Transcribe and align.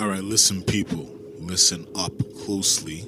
All 0.00 0.08
right, 0.08 0.24
listen, 0.24 0.62
people, 0.62 1.14
listen 1.38 1.86
up 1.94 2.14
closely 2.34 3.04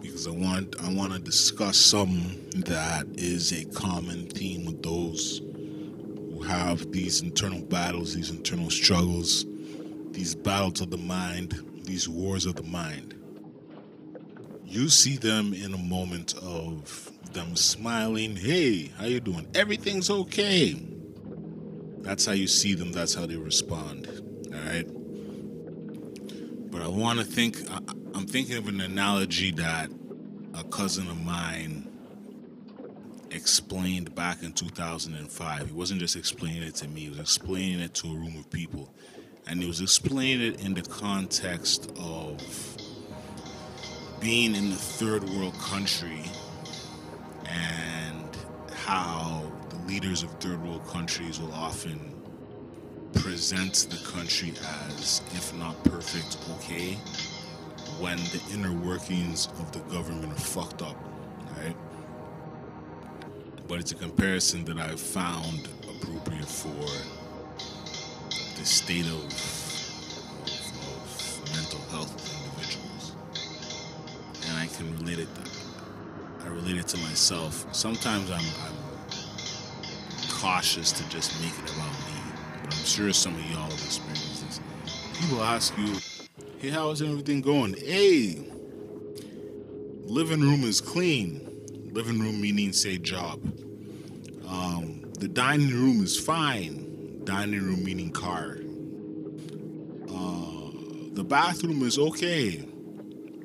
because 0.00 0.26
I 0.26 0.32
want 0.32 0.74
I 0.82 0.92
want 0.92 1.12
to 1.12 1.20
discuss 1.20 1.76
something 1.76 2.50
that 2.62 3.06
is 3.14 3.52
a 3.52 3.64
common 3.66 4.26
theme 4.26 4.64
with 4.64 4.82
those 4.82 5.38
who 5.38 6.42
have 6.42 6.90
these 6.90 7.22
internal 7.22 7.62
battles, 7.62 8.12
these 8.12 8.30
internal 8.30 8.70
struggles, 8.70 9.46
these 10.10 10.34
battles 10.34 10.80
of 10.80 10.90
the 10.90 10.96
mind, 10.98 11.64
these 11.84 12.08
wars 12.08 12.44
of 12.44 12.56
the 12.56 12.64
mind. 12.64 13.14
You 14.64 14.88
see 14.88 15.16
them 15.16 15.54
in 15.54 15.74
a 15.74 15.78
moment 15.78 16.34
of 16.42 17.12
them 17.34 17.54
smiling, 17.54 18.34
"Hey, 18.34 18.90
how 18.98 19.04
you 19.04 19.20
doing? 19.20 19.46
Everything's 19.54 20.10
okay." 20.10 20.76
That's 22.00 22.26
how 22.26 22.32
you 22.32 22.48
see 22.48 22.74
them, 22.74 22.90
that's 22.90 23.14
how 23.14 23.26
they 23.26 23.36
respond. 23.36 24.08
All 24.52 24.58
right? 24.58 25.01
But 26.72 26.80
I 26.80 26.88
want 26.88 27.18
to 27.18 27.24
think 27.24 27.70
I, 27.70 27.80
I'm 28.14 28.26
thinking 28.26 28.56
of 28.56 28.66
an 28.66 28.80
analogy 28.80 29.50
that 29.52 29.90
a 30.54 30.64
cousin 30.64 31.06
of 31.08 31.22
mine 31.22 31.86
explained 33.30 34.14
back 34.14 34.42
in 34.42 34.54
2005. 34.54 35.66
He 35.66 35.72
wasn't 35.72 36.00
just 36.00 36.16
explaining 36.16 36.62
it 36.62 36.74
to 36.76 36.88
me, 36.88 37.02
he 37.02 37.08
was 37.10 37.18
explaining 37.18 37.80
it 37.80 37.92
to 37.94 38.08
a 38.08 38.14
room 38.14 38.38
of 38.38 38.50
people. 38.50 38.92
And 39.46 39.60
he 39.60 39.68
was 39.68 39.82
explaining 39.82 40.54
it 40.54 40.64
in 40.64 40.72
the 40.72 40.82
context 40.82 41.92
of 41.98 42.40
being 44.18 44.54
in 44.54 44.72
a 44.72 44.76
third 44.76 45.24
world 45.24 45.54
country 45.58 46.22
and 47.44 48.36
how 48.72 49.52
the 49.68 49.76
leaders 49.88 50.22
of 50.22 50.30
third 50.40 50.62
world 50.62 50.86
countries 50.86 51.38
will 51.38 51.52
often 51.52 52.21
present 53.22 53.86
the 53.88 54.10
country 54.10 54.52
as, 54.88 55.22
if 55.32 55.54
not 55.54 55.80
perfect, 55.84 56.36
okay, 56.50 56.94
when 58.00 58.16
the 58.16 58.40
inner 58.52 58.72
workings 58.72 59.46
of 59.60 59.70
the 59.70 59.78
government 59.94 60.32
are 60.32 60.40
fucked 60.40 60.82
up, 60.82 60.96
right? 61.56 61.76
But 63.68 63.78
it's 63.78 63.92
a 63.92 63.94
comparison 63.94 64.64
that 64.64 64.76
I've 64.76 65.00
found 65.00 65.68
appropriate 65.88 66.48
for 66.48 66.84
the 68.58 68.66
state 68.66 69.06
of, 69.06 69.22
of, 70.42 70.58
of 70.82 71.54
mental 71.54 71.80
health 71.90 72.12
of 72.16 72.24
individuals. 72.44 73.12
And 74.48 74.58
I 74.58 74.66
can 74.66 74.96
relate 74.98 75.20
it. 75.20 75.28
I 76.44 76.48
relate 76.48 76.76
it 76.76 76.88
to 76.88 76.98
myself. 76.98 77.72
Sometimes 77.72 78.32
I'm, 78.32 78.40
I'm 78.66 78.76
cautious 80.28 80.90
to 80.90 81.08
just 81.08 81.40
make 81.40 81.52
it 81.52 81.72
about 81.72 81.92
me. 82.08 82.11
I'm 82.64 82.70
sure 82.70 83.12
some 83.12 83.34
of 83.34 83.50
y'all 83.50 83.62
have 83.62 83.72
experienced 83.72 84.46
this. 84.46 84.60
People 85.20 85.42
ask 85.42 85.76
you, 85.78 85.96
hey, 86.58 86.68
how 86.70 86.90
is 86.90 87.02
everything 87.02 87.40
going? 87.40 87.74
Hey, 87.74 88.44
living 90.04 90.40
room 90.40 90.64
is 90.64 90.80
clean. 90.80 91.48
Living 91.92 92.18
room 92.20 92.40
meaning, 92.40 92.72
say, 92.72 92.98
job. 92.98 93.40
Um, 94.46 95.02
the 95.18 95.28
dining 95.28 95.70
room 95.70 96.02
is 96.02 96.18
fine. 96.18 97.24
Dining 97.24 97.62
room 97.62 97.84
meaning 97.84 98.10
car. 98.10 98.58
Uh, 100.08 100.70
the 101.12 101.24
bathroom 101.24 101.82
is 101.82 101.98
okay. 101.98 102.66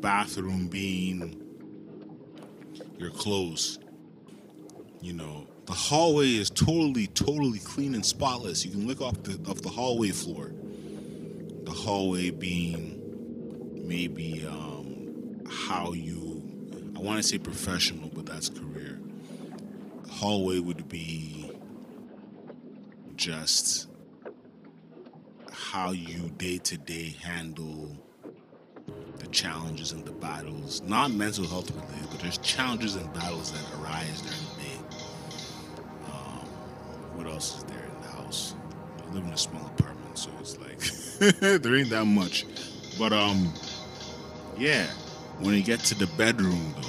Bathroom 0.00 0.68
being 0.68 1.36
your 2.98 3.10
clothes. 3.10 3.78
You 5.00 5.12
know, 5.12 5.46
the 5.68 5.74
hallway 5.74 6.28
is 6.28 6.48
totally, 6.48 7.08
totally 7.08 7.58
clean 7.58 7.94
and 7.94 8.04
spotless. 8.04 8.64
You 8.64 8.70
can 8.70 8.86
look 8.86 9.02
off 9.02 9.22
the 9.22 9.38
off 9.50 9.60
the 9.60 9.68
hallway 9.68 10.08
floor. 10.08 10.50
The 11.64 11.70
hallway 11.70 12.30
being 12.30 12.98
maybe 13.86 14.46
um, 14.48 15.42
how 15.46 15.92
you. 15.92 16.42
I 16.96 17.00
want 17.00 17.18
to 17.18 17.22
say 17.22 17.36
professional, 17.36 18.08
but 18.14 18.24
that's 18.24 18.48
career. 18.48 18.98
Hallway 20.08 20.58
would 20.58 20.88
be 20.88 21.52
just 23.16 23.88
how 25.52 25.90
you 25.90 26.30
day 26.38 26.56
to 26.56 26.78
day 26.78 27.14
handle 27.22 27.94
the 29.18 29.26
challenges 29.26 29.92
and 29.92 30.02
the 30.06 30.12
battles, 30.12 30.80
not 30.80 31.10
mental 31.10 31.46
health 31.46 31.70
related, 31.70 32.10
but 32.10 32.20
there's 32.20 32.38
challenges 32.38 32.94
and 32.94 33.12
battles 33.12 33.52
that 33.52 33.62
arise 33.78 34.22
during 34.22 34.38
the 34.56 34.62
day. 34.62 34.97
What 37.18 37.26
else 37.26 37.56
is 37.56 37.64
there 37.64 37.82
in 37.82 38.02
the 38.02 38.08
house? 38.10 38.54
I 39.04 39.12
live 39.12 39.24
in 39.24 39.30
a 39.30 39.36
small 39.36 39.66
apartment, 39.66 40.16
so 40.16 40.30
it's 40.38 40.56
like 40.56 40.78
there 41.62 41.74
ain't 41.74 41.90
that 41.90 42.04
much. 42.04 42.46
But 42.96 43.12
um, 43.12 43.52
yeah, 44.56 44.86
when 45.40 45.54
you 45.54 45.64
get 45.64 45.80
to 45.80 45.96
the 45.96 46.06
bedroom 46.16 46.76
though, 46.76 46.88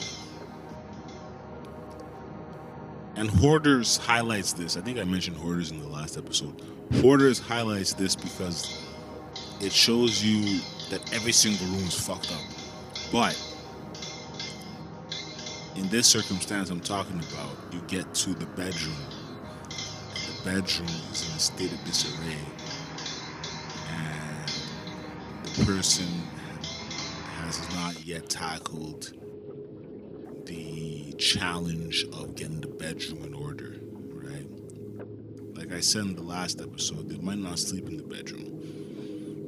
and 3.15 3.27
Hoarders 3.27 3.97
highlights 3.97 4.53
this. 4.53 4.77
I 4.77 4.81
think 4.81 4.99
I 4.99 5.03
mentioned 5.03 5.35
Hoarders 5.35 5.71
in 5.71 5.79
the 5.79 5.87
last 5.87 6.15
episode. 6.15 6.61
Hoarders 7.01 7.39
highlights 7.39 7.93
this 7.93 8.15
because 8.15 8.85
it 9.59 9.71
shows 9.71 10.23
you 10.23 10.61
that 10.91 11.11
every 11.11 11.31
single 11.31 11.65
room 11.65 11.87
is 11.87 11.99
fucked 11.99 12.31
up. 12.31 12.41
But 13.11 13.35
in 15.75 15.89
this 15.89 16.05
circumstance 16.05 16.69
I'm 16.69 16.81
talking 16.81 17.17
about, 17.17 17.49
you 17.71 17.81
get 17.87 18.13
to 18.13 18.35
the 18.35 18.45
bedroom. 18.45 18.93
Bedroom 20.43 20.87
is 21.11 21.29
in 21.29 21.35
a 21.35 21.39
state 21.39 21.71
of 21.71 21.83
disarray. 21.83 22.37
And 23.89 24.49
the 25.43 25.65
person 25.65 26.07
has 27.37 27.75
not 27.75 28.05
yet 28.05 28.29
tackled 28.29 29.13
the 30.45 31.13
challenge 31.13 32.05
of 32.13 32.35
getting 32.35 32.61
the 32.61 32.67
bedroom 32.67 33.23
in 33.25 33.33
order, 33.33 33.75
right? 34.13 34.47
Like 35.55 35.73
I 35.73 35.81
said 35.81 36.03
in 36.03 36.15
the 36.15 36.23
last 36.23 36.61
episode, 36.61 37.09
they 37.09 37.17
might 37.17 37.39
not 37.39 37.59
sleep 37.59 37.87
in 37.87 37.97
the 37.97 38.03
bedroom. 38.03 38.61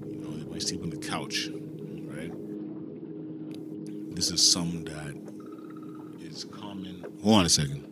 You 0.08 0.18
know, 0.20 0.38
they 0.38 0.44
might 0.52 0.62
sleep 0.62 0.84
on 0.84 0.90
the 0.90 0.98
couch, 0.98 1.50
right? 2.06 2.32
This 4.16 4.30
is 4.30 4.52
something 4.52 4.84
that 4.84 5.16
is 6.22 6.44
common. 6.44 7.06
Hold 7.24 7.40
on 7.40 7.46
a 7.46 7.50
second. 7.50 7.91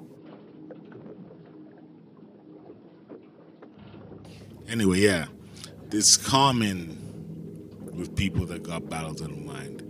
Anyway, 4.69 4.99
yeah, 4.99 5.25
this 5.87 6.15
common 6.15 6.95
with 7.91 8.15
people 8.15 8.45
that 8.45 8.61
got 8.63 8.87
battles 8.89 9.21
in 9.21 9.31
the 9.31 9.51
mind. 9.51 9.83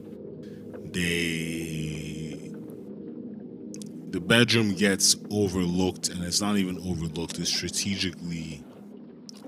They 0.94 2.52
the 4.12 4.20
bedroom 4.20 4.74
gets 4.74 5.16
overlooked 5.30 6.10
and 6.10 6.24
it's 6.24 6.42
not 6.42 6.58
even 6.58 6.80
overlooked 6.80 7.38
it's 7.38 7.54
strategically 7.54 8.64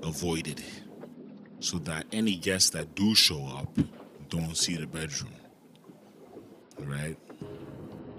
avoided 0.04 0.62
so 1.58 1.78
that 1.78 2.06
any 2.12 2.36
guests 2.36 2.70
that 2.70 2.94
do 2.94 3.12
show 3.12 3.44
up 3.46 3.76
don't 4.28 4.56
see 4.56 4.76
the 4.76 4.86
bedroom 4.86 5.32
right? 6.78 7.16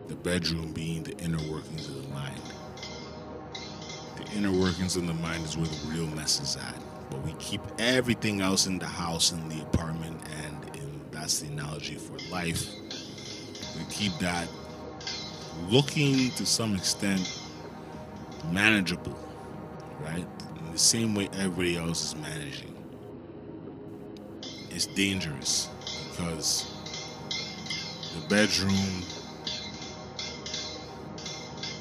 The 0.07 0.15
bedroom 0.15 0.73
being 0.73 1.03
the 1.03 1.17
inner 1.17 1.41
workings 1.51 1.87
of 1.87 2.01
the 2.01 2.09
mind. 2.09 2.41
The 4.17 4.31
inner 4.35 4.51
workings 4.51 4.95
of 4.95 5.07
the 5.07 5.13
mind 5.13 5.45
is 5.45 5.57
where 5.57 5.67
the 5.67 5.87
real 5.87 6.07
mess 6.07 6.39
is 6.39 6.57
at 6.57 6.92
but 7.13 7.23
we 7.23 7.33
keep 7.33 7.61
everything 7.77 8.41
else 8.41 8.65
in 8.65 8.79
the 8.79 8.85
house 8.85 9.31
in 9.31 9.47
the 9.47 9.61
apartment 9.61 10.19
and 10.43 10.75
in 10.75 11.01
that's 11.11 11.39
the 11.39 11.47
analogy 11.47 11.95
for 11.95 12.17
life 12.29 12.65
we 13.77 13.85
keep 13.89 14.11
that 14.19 14.47
looking 15.69 16.31
to 16.31 16.45
some 16.45 16.75
extent 16.75 17.43
manageable, 18.51 19.17
right? 20.01 20.25
In 20.65 20.71
the 20.71 20.79
same 20.79 21.15
way 21.15 21.29
everybody 21.33 21.77
else 21.77 22.07
is 22.07 22.15
managing. 22.15 22.69
It's 24.69 24.85
dangerous 24.87 25.69
because 26.09 26.71
the 28.13 28.27
bedroom, 28.27 29.03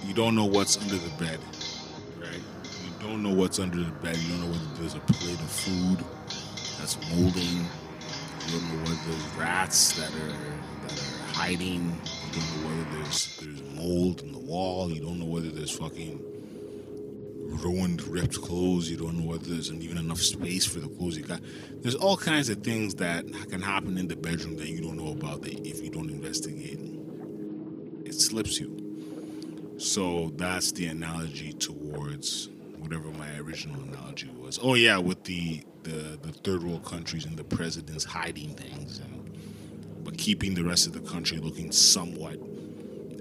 you 0.07 0.15
don't 0.15 0.35
know 0.35 0.45
what's 0.45 0.77
under 0.77 0.97
the 0.97 1.11
bed, 1.17 1.41
don't 3.03 3.23
know 3.23 3.35
what's 3.35 3.59
under 3.59 3.79
the 3.79 3.91
bed. 3.91 4.17
You 4.17 4.29
don't 4.31 4.41
know 4.41 4.53
whether 4.53 4.81
there's 4.81 4.95
a 4.95 5.01
plate 5.01 5.41
of 5.41 5.51
food 5.51 5.99
that's 6.79 6.97
molding. 7.11 7.67
You 8.47 8.53
don't 8.53 8.69
know 8.69 8.79
whether 8.85 9.11
there's 9.11 9.37
rats 9.37 9.93
that 9.99 10.11
are 10.15 10.37
that 10.87 10.93
are 10.93 11.35
hiding. 11.35 12.01
You 12.33 12.41
don't 12.41 12.63
know 12.63 12.69
whether 12.69 13.03
there's 13.03 13.37
there's 13.39 13.63
mold 13.77 14.23
in 14.23 14.33
the 14.33 14.39
wall. 14.39 14.91
You 14.91 15.01
don't 15.01 15.19
know 15.19 15.27
whether 15.27 15.51
there's 15.51 15.71
fucking 15.71 16.21
ruined, 17.63 18.03
ripped 18.07 18.41
clothes. 18.41 18.91
You 18.91 18.97
don't 18.97 19.19
know 19.19 19.27
whether 19.27 19.47
there's 19.47 19.73
even 19.73 19.99
enough 19.99 20.21
space 20.21 20.65
for 20.65 20.81
the 20.81 20.89
clothes 20.89 21.17
you 21.17 21.25
got. 21.25 21.41
There's 21.81 21.95
all 21.95 22.17
kinds 22.17 22.49
of 22.49 22.63
things 22.63 22.95
that 22.97 23.27
can 23.51 23.61
happen 23.61 23.99
in 23.99 24.09
the 24.09 24.17
bedroom 24.17 24.57
that 24.57 24.69
you 24.69 24.81
don't 24.81 24.97
know 24.97 25.13
about 25.13 25.43
that 25.43 25.67
if 25.67 25.83
you 25.83 25.91
don't 25.91 26.11
investigate. 26.11 26.79
It 28.05 28.15
slips 28.15 28.61
you. 28.61 28.79
So 29.79 30.33
that's 30.37 30.71
the 30.73 30.87
analogy 30.87 31.53
towards 31.53 32.49
whatever 32.83 33.11
my 33.13 33.39
original 33.39 33.81
analogy 33.83 34.29
was. 34.29 34.59
Oh 34.63 34.75
yeah, 34.75 34.99
with 34.99 35.25
the 35.25 35.63
the, 35.85 36.19
the 36.23 36.33
third 36.33 36.63
world 36.63 36.85
countries 36.85 37.25
and 37.25 37.37
the 37.37 37.45
presidents 37.45 38.05
hiding 38.05 38.55
things, 38.55 38.99
and, 38.99 40.05
but 40.05 40.19
keeping 40.19 40.55
the 40.55 40.65
rest 40.65 40.87
of 40.87 40.93
the 40.93 41.01
country 41.01 41.39
looking 41.39 41.73
somewhat 41.73 42.39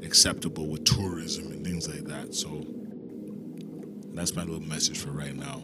acceptable 0.03 0.67
with 0.67 0.83
tourism 0.83 1.51
and 1.51 1.63
things 1.65 1.87
like 1.87 2.05
that. 2.05 2.33
So 2.33 2.65
that's 4.13 4.35
my 4.35 4.43
little 4.43 4.61
message 4.61 4.97
for 4.97 5.11
right 5.11 5.35
now. 5.35 5.61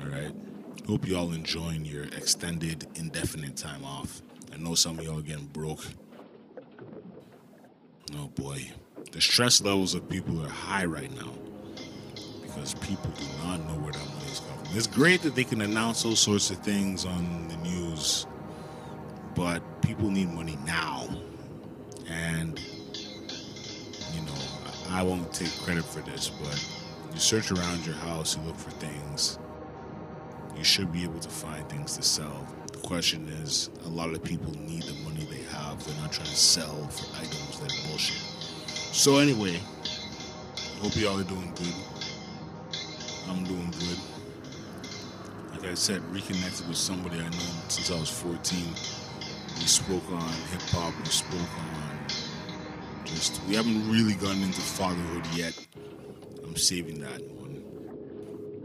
All 0.00 0.08
right. 0.08 0.34
Hope 0.86 1.06
you 1.06 1.16
all 1.16 1.32
enjoying 1.32 1.84
your 1.84 2.04
extended, 2.04 2.88
indefinite 2.96 3.56
time 3.56 3.84
off. 3.84 4.20
I 4.52 4.56
know 4.56 4.74
some 4.74 4.98
of 4.98 5.04
y'all 5.04 5.20
are 5.20 5.22
getting 5.22 5.46
broke. 5.46 5.84
Oh 8.16 8.26
boy. 8.28 8.70
The 9.12 9.20
stress 9.20 9.60
levels 9.60 9.94
of 9.94 10.08
people 10.08 10.44
are 10.44 10.48
high 10.48 10.84
right 10.84 11.14
now 11.14 11.32
because 12.54 12.74
people 12.74 13.10
do 13.10 13.24
not 13.44 13.58
know 13.66 13.74
where 13.82 13.92
that 13.92 14.06
money 14.14 14.30
is 14.30 14.40
coming. 14.40 14.76
It's 14.76 14.86
great 14.86 15.22
that 15.22 15.34
they 15.34 15.44
can 15.44 15.60
announce 15.60 16.02
those 16.02 16.20
sorts 16.20 16.50
of 16.50 16.58
things 16.58 17.04
on 17.04 17.48
the 17.48 17.56
news, 17.56 18.26
but 19.34 19.60
people 19.82 20.10
need 20.10 20.28
money 20.30 20.58
now. 20.66 21.08
And, 22.08 22.60
you 24.14 24.20
know, 24.22 24.34
I 24.90 25.02
won't 25.02 25.32
take 25.32 25.52
credit 25.62 25.84
for 25.84 26.00
this, 26.00 26.28
but 26.28 26.68
you 27.14 27.20
search 27.20 27.50
around 27.50 27.86
your 27.86 27.94
house, 27.96 28.36
you 28.36 28.42
look 28.42 28.56
for 28.56 28.70
things, 28.72 29.38
you 30.56 30.64
should 30.64 30.92
be 30.92 31.02
able 31.04 31.20
to 31.20 31.28
find 31.28 31.66
things 31.68 31.96
to 31.96 32.02
sell. 32.02 32.46
The 32.72 32.78
question 32.78 33.28
is, 33.42 33.70
a 33.84 33.88
lot 33.88 34.10
of 34.10 34.22
people 34.22 34.52
need 34.52 34.82
the 34.82 34.94
money 35.04 35.24
they 35.30 35.42
have. 35.56 35.84
They're 35.84 35.96
not 36.02 36.12
trying 36.12 36.28
to 36.28 36.36
sell 36.36 36.86
for 36.88 37.16
items 37.16 37.60
that 37.60 37.72
are 37.72 37.88
bullshit. 37.88 38.16
So 38.66 39.18
anyway, 39.18 39.60
hope 40.80 40.96
y'all 40.96 41.18
are 41.18 41.24
doing 41.24 41.52
good. 41.54 41.91
Like 45.62 45.70
I 45.70 45.74
said, 45.74 46.02
reconnected 46.12 46.66
with 46.66 46.76
somebody 46.76 47.20
I 47.20 47.22
know 47.22 47.38
since 47.68 47.92
I 47.92 47.94
was 47.94 48.10
14. 48.10 48.58
We 49.60 49.66
spoke 49.66 50.02
on 50.10 50.28
hip 50.50 50.60
hop. 50.70 50.92
We 50.98 51.04
spoke 51.04 51.38
on 51.38 52.08
just. 53.04 53.40
We 53.46 53.54
haven't 53.54 53.88
really 53.88 54.14
gotten 54.14 54.42
into 54.42 54.60
fatherhood 54.60 55.24
yet. 55.36 55.56
I'm 56.42 56.56
saving 56.56 56.98
that 57.02 57.22
one. 57.30 57.62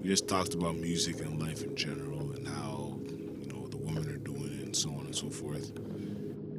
We 0.01 0.09
just 0.09 0.27
talked 0.27 0.55
about 0.55 0.77
music 0.77 1.19
and 1.19 1.39
life 1.39 1.61
in 1.61 1.75
general 1.75 2.31
and 2.31 2.47
how 2.47 2.97
you 3.05 3.45
know 3.45 3.67
the 3.67 3.77
women 3.77 4.09
are 4.09 4.17
doing 4.17 4.57
it 4.59 4.65
and 4.65 4.75
so 4.75 4.89
on 4.89 5.05
and 5.05 5.15
so 5.15 5.29
forth. 5.29 5.71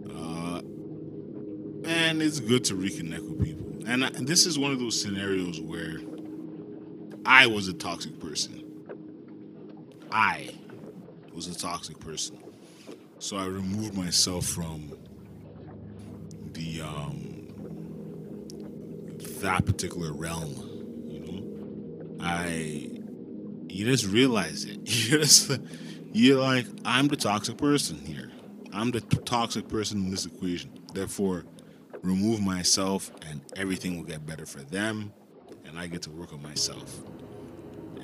Uh, 0.08 0.60
and 1.84 2.22
it's 2.22 2.38
good 2.38 2.62
to 2.66 2.74
reconnect 2.74 3.28
with 3.28 3.42
people. 3.42 3.90
And, 3.90 4.04
I, 4.04 4.08
and 4.10 4.28
this 4.28 4.46
is 4.46 4.56
one 4.56 4.70
of 4.70 4.78
those 4.78 5.00
scenarios 5.00 5.60
where 5.60 5.98
I 7.26 7.48
was 7.48 7.66
a 7.66 7.72
toxic 7.72 8.20
person. 8.20 8.67
I 10.10 10.50
was 11.32 11.46
a 11.46 11.58
toxic 11.58 11.98
person. 12.00 12.38
So 13.18 13.36
I 13.36 13.46
removed 13.46 13.94
myself 13.94 14.46
from 14.46 14.92
the 16.52 16.80
um 16.82 17.34
that 19.40 19.64
particular 19.66 20.12
realm. 20.12 20.54
You 21.08 21.20
know? 21.20 22.16
I 22.20 22.90
you 23.68 23.84
just 23.84 24.06
realize 24.06 24.64
it. 24.64 24.78
You 24.88 25.18
just 25.18 25.50
you're 26.12 26.40
like, 26.40 26.66
I'm 26.84 27.08
the 27.08 27.16
toxic 27.16 27.58
person 27.58 27.98
here. 28.04 28.30
I'm 28.72 28.90
the 28.90 29.00
toxic 29.00 29.68
person 29.68 30.04
in 30.04 30.10
this 30.10 30.26
equation. 30.26 30.70
Therefore, 30.92 31.44
remove 32.02 32.40
myself 32.40 33.10
and 33.28 33.40
everything 33.56 33.96
will 33.96 34.04
get 34.04 34.24
better 34.26 34.46
for 34.46 34.60
them 34.62 35.12
and 35.64 35.78
I 35.78 35.86
get 35.86 36.02
to 36.02 36.10
work 36.10 36.32
on 36.32 36.42
myself. 36.42 37.02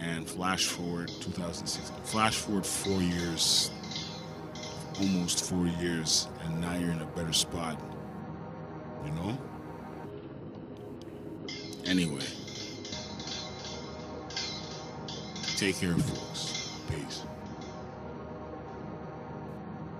And 0.06 0.28
flash 0.28 0.66
forward 0.66 1.08
2016, 1.08 1.96
flash 2.04 2.36
forward 2.36 2.66
four 2.66 3.00
years, 3.00 3.70
almost 5.00 5.44
four 5.48 5.66
years, 5.66 6.28
and 6.44 6.60
now 6.60 6.74
you're 6.76 6.92
in 6.92 7.00
a 7.00 7.06
better 7.16 7.32
spot. 7.32 7.80
You 9.06 9.12
know? 9.12 9.38
Anyway, 11.86 12.24
take 15.56 15.76
care, 15.76 15.94
folks. 15.94 16.70
Peace. 16.90 17.22